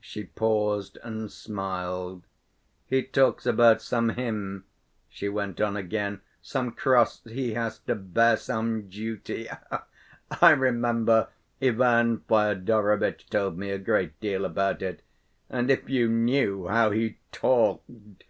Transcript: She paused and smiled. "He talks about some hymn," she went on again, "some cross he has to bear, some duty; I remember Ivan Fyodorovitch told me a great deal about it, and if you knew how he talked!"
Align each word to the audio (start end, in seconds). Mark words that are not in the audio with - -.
She 0.00 0.24
paused 0.24 0.98
and 1.04 1.30
smiled. 1.30 2.24
"He 2.86 3.04
talks 3.04 3.46
about 3.46 3.80
some 3.80 4.08
hymn," 4.08 4.64
she 5.08 5.28
went 5.28 5.60
on 5.60 5.76
again, 5.76 6.22
"some 6.42 6.72
cross 6.72 7.20
he 7.22 7.54
has 7.54 7.78
to 7.78 7.94
bear, 7.94 8.36
some 8.36 8.88
duty; 8.88 9.46
I 10.42 10.50
remember 10.50 11.28
Ivan 11.62 12.18
Fyodorovitch 12.28 13.30
told 13.30 13.58
me 13.58 13.70
a 13.70 13.78
great 13.78 14.18
deal 14.18 14.44
about 14.44 14.82
it, 14.82 15.02
and 15.48 15.70
if 15.70 15.88
you 15.88 16.08
knew 16.08 16.66
how 16.66 16.90
he 16.90 17.18
talked!" 17.30 18.24